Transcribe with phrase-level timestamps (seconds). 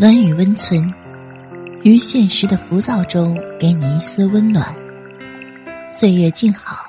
[0.00, 0.88] 暖与温存，
[1.82, 4.72] 于现实的浮躁中给你一丝温暖。
[5.90, 6.88] 岁月静好，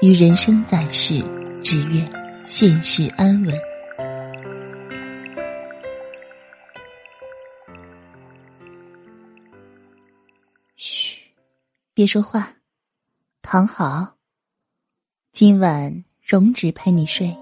[0.00, 1.20] 于人生在世，
[1.60, 2.08] 只愿
[2.44, 3.60] 现世安稳。
[10.76, 11.18] 嘘，
[11.92, 12.54] 别说话，
[13.42, 14.14] 躺好。
[15.32, 17.36] 今晚容止陪你睡。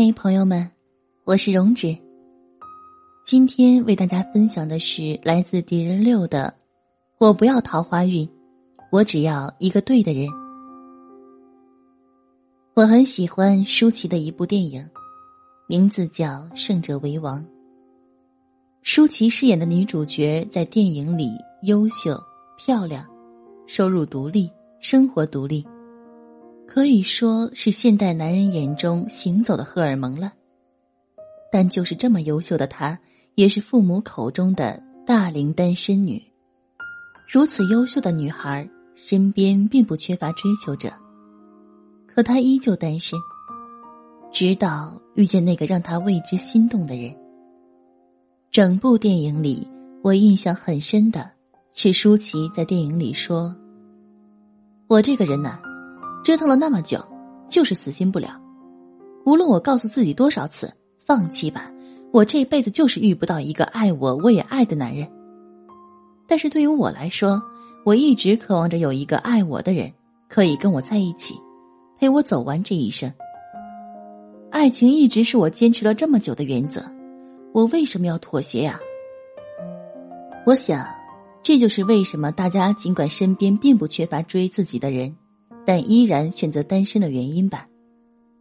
[0.00, 0.70] 嗨，朋友们，
[1.24, 1.98] 我是荣止。
[3.24, 6.54] 今天为大家分享的是来自敌人六的
[7.18, 8.28] “我不要桃花运，
[8.92, 10.28] 我只要一个对的人”。
[12.74, 14.88] 我很喜欢舒淇的一部电影，
[15.66, 17.40] 名字叫《胜者为王》。
[18.84, 22.16] 舒淇饰演的女主角在电影里优秀、
[22.56, 23.04] 漂亮，
[23.66, 25.66] 收入独立，生活独立。
[26.70, 30.30] 可以说是现代男人眼中行走的荷尔蒙了，
[31.50, 32.96] 但就是这么优秀的她，
[33.36, 36.22] 也是父母口中的大龄单身女。
[37.26, 40.92] 如此优秀的女孩，身边并不缺乏追求者，
[42.06, 43.18] 可她依旧单身，
[44.30, 47.12] 直到遇见那个让她为之心动的人。
[48.50, 49.66] 整部电影里，
[50.02, 51.28] 我印象很深的
[51.72, 53.56] 是舒淇在电影里说
[54.86, 55.58] ：“我这个人呢。”
[56.24, 57.02] 折腾了那么久，
[57.48, 58.40] 就是死心不了。
[59.24, 60.72] 无论我告诉自己多少次
[61.04, 61.70] 放弃吧，
[62.12, 65.06] 我这辈子就是遇不到一个爱我、我也爱的男人。
[66.26, 67.42] 但是对于我来说，
[67.84, 69.90] 我一直渴望着有一个爱我的人，
[70.28, 71.34] 可以跟我在一起，
[71.98, 73.10] 陪我走完这一生。
[74.50, 76.82] 爱情一直是我坚持了这么久的原则，
[77.52, 78.78] 我为什么要妥协呀？
[80.46, 80.86] 我想，
[81.42, 85.14] 这就是为什么大家尽管身边并不缺乏追自己的人。
[85.68, 87.68] 但依然选择单身的原因吧，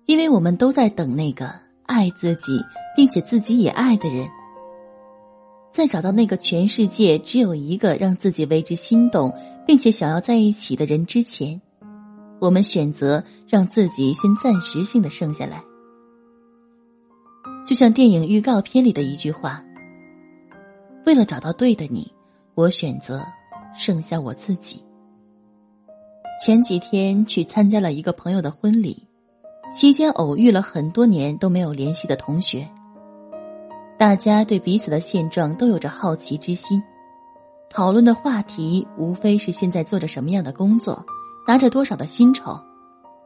[0.06, 1.54] 因为我们都在等那个
[1.86, 2.58] 爱自己
[2.96, 4.26] 并且自己也爱的人。
[5.74, 9.30] 在找到那个全世界只有一个让自己为之心动
[9.68, 11.62] 并且想要在一起的人之前，
[12.40, 15.62] 我们选择让自己先暂时性的剩下来。
[17.68, 19.62] 就像电影预告片里的一句话
[21.06, 22.10] ：“为了找到对的你，
[22.56, 23.22] 我选择
[23.76, 24.82] 剩下我自己。”
[26.40, 29.04] 前几天去参加了一个朋友的婚礼，
[29.74, 32.68] 期间偶遇了很多年都没有联系的同学。
[33.98, 36.82] 大家对彼此的现状都有着好奇之心，
[37.72, 41.04] 讨论的话题无非是现在做着什么样的工作，
[41.48, 42.56] 拿着多少的薪酬，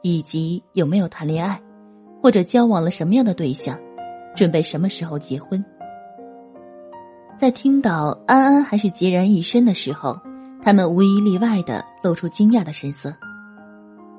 [0.01, 1.61] 以及有没有谈恋爱，
[2.23, 3.78] 或者交往了什么样的对象，
[4.33, 5.63] 准备什么时候结婚。
[7.38, 10.17] 在听到安安还是孑然一身的时候。
[10.63, 13.13] 他们无一例外的露出惊讶的神色，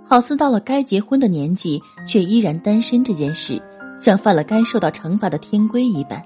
[0.04, 3.62] 好似到了该结婚的年纪却依然单身这件事，
[3.96, 6.20] 像犯了该受到惩罚的天规一般。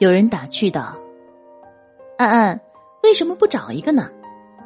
[0.00, 0.94] 有人打趣道
[2.18, 2.60] ：“安安，
[3.02, 4.08] 为什么不找一个呢？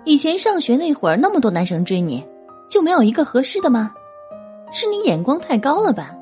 [0.04, 2.24] 以前上学那会儿那么多男生追你，
[2.68, 3.92] 就没有一个合适的吗？
[4.72, 6.14] 是你眼光太高了吧？”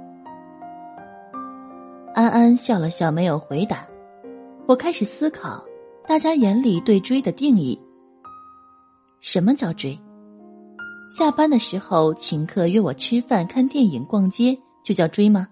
[2.14, 3.86] 安安笑了笑，没有回答。
[4.66, 5.64] 我开始思考，
[6.06, 7.80] 大家眼里对追的定义。
[9.28, 9.98] 什么叫追？
[11.10, 15.48] 下班的时候请客约我吃饭、看电影、逛街，就叫追吗？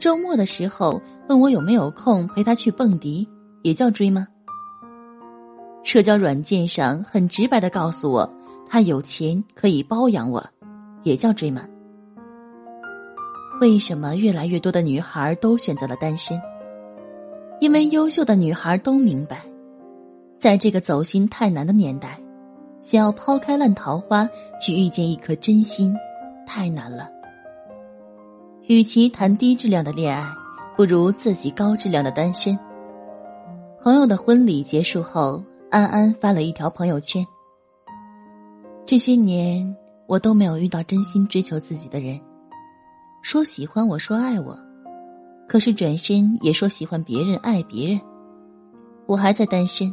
[0.00, 3.24] 周末的时候问我有没有空陪他去蹦迪，
[3.62, 4.26] 也叫追吗？
[5.84, 8.28] 社交软件上很直白的告诉我
[8.68, 10.44] 他有钱可以包养我，
[11.04, 11.62] 也叫追吗？
[13.60, 16.36] 为什么越来越多的女孩都选择了单身？
[17.60, 19.40] 因为优秀的女孩都明白，
[20.36, 22.20] 在这个走心太难的年代。
[22.86, 24.30] 想要抛开烂桃花
[24.60, 25.92] 去遇见一颗真心，
[26.46, 27.10] 太难了。
[28.68, 30.24] 与其谈低质量的恋爱，
[30.76, 32.56] 不如自己高质量的单身。
[33.82, 37.26] 朋友的婚礼结束后，安安发了一条朋友圈
[38.86, 42.20] ：“这些年我都没有遇到真心追求自己的人，
[43.20, 44.56] 说喜欢我说爱我，
[45.48, 48.00] 可是转身也说喜欢别人爱别人。
[49.06, 49.92] 我还在单身，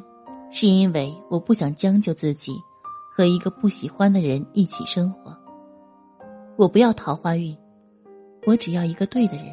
[0.51, 2.53] 是因为我不想将就自己。”
[3.15, 5.37] 和一个不喜欢的人一起生活，
[6.55, 7.55] 我不要桃花运，
[8.47, 9.45] 我只要一个对的人。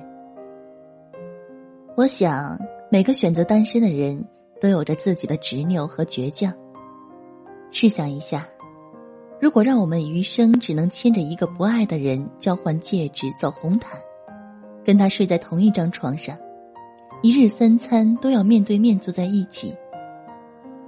[1.95, 2.59] 我想
[2.91, 4.25] 每个选择单身的人
[4.63, 6.51] 都有着自己的执拗和倔强。
[7.71, 8.49] 试想一下，
[9.39, 14.01] 如果让我们余生只能牵着一个不爱的人交换戒指、走红毯，
[14.83, 16.35] 跟他睡在同一张床上，
[17.23, 19.77] 一日三餐都要面对面坐在一起，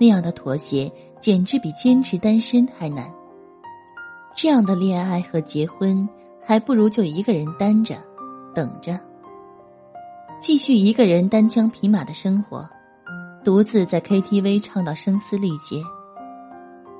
[0.00, 0.90] 那样的妥协。
[1.22, 3.08] 简直比坚持单身还难。
[4.34, 6.08] 这样的恋爱和结婚，
[6.44, 7.94] 还不如就一个人单着，
[8.52, 8.98] 等着，
[10.40, 12.68] 继续一个人单枪匹马的生活，
[13.44, 15.80] 独自在 KTV 唱到声嘶力竭，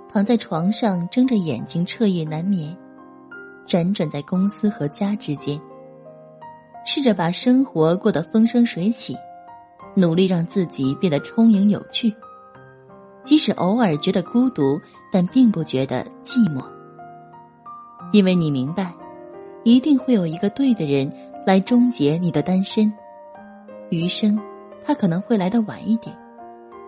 [0.08, 2.76] 躺在床上睁着眼睛彻夜难眠，
[3.66, 5.60] 辗转在公司和家之间，
[6.86, 9.16] 试着把生活过得风生水起，
[9.96, 12.14] 努力让自己变得充盈有趣，
[13.24, 14.80] 即使偶尔觉得孤独，
[15.12, 16.64] 但并不觉得寂寞。
[18.12, 18.92] 因为你明白，
[19.64, 21.10] 一定会有一个对的人
[21.46, 22.92] 来终结你的单身，
[23.90, 24.38] 余生
[24.84, 26.14] 他可能会来的晚一点，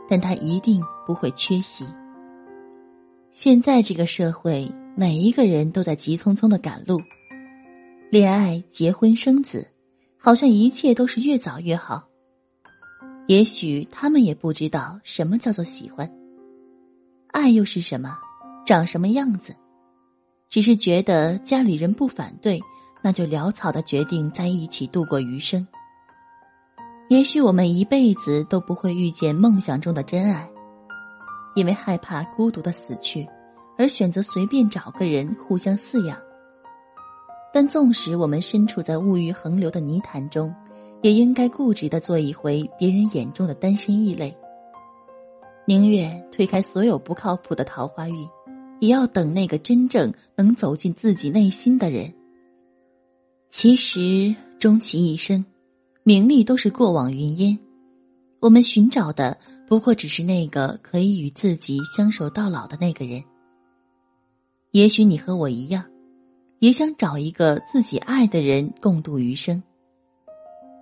[0.09, 1.87] 但他一定不会缺席。
[3.31, 7.01] 现在这个社会，每一个人都在急匆匆的赶路，
[8.11, 9.67] 恋爱、结婚、生子，
[10.19, 12.07] 好像一切都是越早越好。
[13.27, 16.09] 也许他们也不知道什么叫做喜欢，
[17.35, 18.17] 爱又是什么，
[18.65, 19.53] 长什么样子。
[20.49, 22.61] 只是觉得家里人不反对，
[23.03, 25.67] 那就潦草的决定在一起度过余生。
[27.09, 30.49] 也许我们一辈子都不会遇见梦想中的真爱，
[31.57, 33.29] 因为害怕孤独的死去，
[33.77, 36.17] 而选择随便找个人互相饲养。
[37.53, 40.55] 但纵使我们身处在物欲横流的泥潭中，
[41.03, 44.33] 也应该固执的做一回别人眼中的单身异类，
[45.67, 48.29] 宁愿推开所有不靠谱的桃花运。
[48.81, 52.13] 也要等那个真正能走进自己内心的人。
[53.49, 55.43] 其实，终其一生，
[56.03, 57.59] 名利都是过往云烟。
[58.41, 63.23] 我们寻找的不过只是那个可以与自己相守到老的那个人。
[64.73, 65.83] 也许你和我一样，
[66.59, 69.63] 也想找一个自己爱的人共度余生。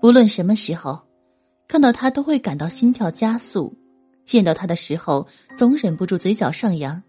[0.01, 0.99] 不论什么时候，
[1.69, 3.73] 看到他都会感到心跳加速，
[4.25, 5.27] 见到他的时候
[5.57, 7.03] 总忍不住嘴角上扬。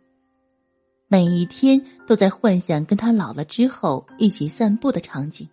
[1.08, 5.48] 每一天都在幻想跟他老了之后一起散步的场景。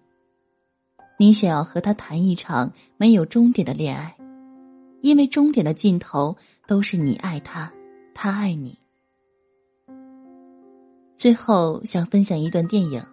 [1.19, 4.17] 你想要和他谈一场没有终点的恋爱，
[5.03, 6.35] 因为终点的尽头
[6.67, 7.71] 都是你爱他，
[8.15, 8.79] 他爱你。
[11.15, 12.99] 最后想分享一段电影《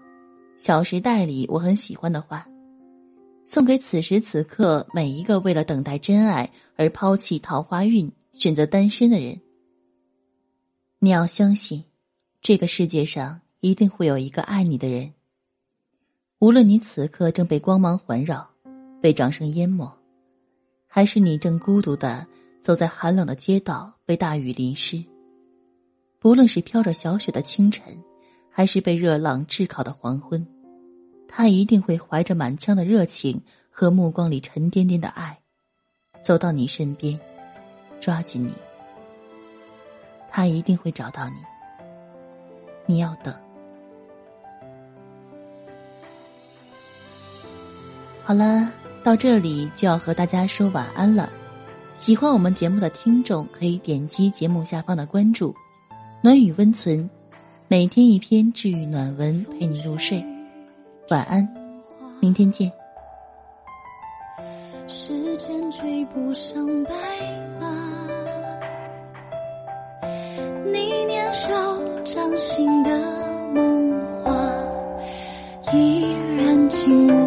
[0.56, 2.48] 小时代》里我很喜欢的话，
[3.46, 9.42] 送给此时此刻每一个为了等待真爱而抛弃桃花运、选择单身的人。
[11.00, 11.84] 你要相信。
[12.40, 15.12] 这个世界上一定会有一个爱你的人。
[16.40, 18.48] 无论你此刻正被光芒环绕，
[19.02, 19.92] 被掌声淹没，
[20.86, 22.26] 还是你正孤独的
[22.62, 25.04] 走在寒冷的街道，被大雨淋湿。
[26.20, 27.84] 不论是飘着小雪的清晨，
[28.50, 30.46] 还是被热浪炙烤的黄昏，
[31.28, 35.38] 他一定会怀着满腔的热情和目光里沉甸甸的爱，
[36.24, 37.20] 走到你身边，
[38.00, 38.54] 抓紧你。
[40.30, 41.36] 他一定会找到你。
[42.86, 43.34] 你要等。
[48.24, 48.72] 好了，
[49.04, 51.30] 到这里就要和大家说晚安了。
[51.94, 55.56] 喜欢我们节目的听众可以点击节目下方的关注
[56.22, 57.10] “暖雨温存”，
[57.68, 60.24] 每天一篇治愈暖文陪你入睡。
[61.10, 61.48] 晚安，
[62.20, 62.72] 明天见。
[64.88, 66.92] 时间追不上白
[67.60, 67.67] 马。
[70.74, 71.54] 你年少
[72.04, 72.90] 掌心的
[73.54, 74.34] 梦话，
[75.72, 76.02] 依
[76.38, 77.27] 然紧握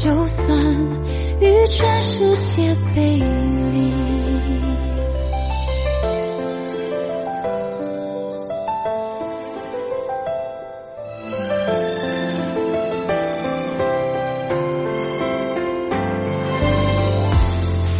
[0.00, 0.56] 就算
[1.40, 3.92] 与全世界背离。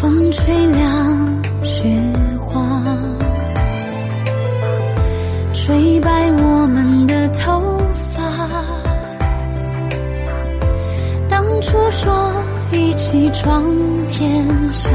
[0.00, 1.82] 风吹凉雪
[2.38, 2.80] 花
[5.52, 6.47] 吹白我
[13.32, 13.62] 闯
[14.06, 14.90] 天下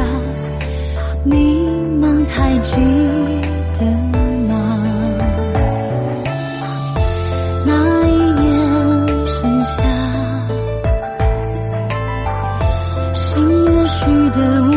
[1.24, 2.82] 你们还记
[3.80, 3.86] 得
[4.50, 4.82] 吗
[7.66, 8.12] 那一
[8.42, 8.48] 年
[9.28, 9.84] 盛夏
[13.14, 14.73] 心有许的我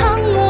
[0.00, 0.49] 荒唐，我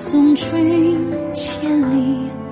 [0.00, 2.47] 送君千里。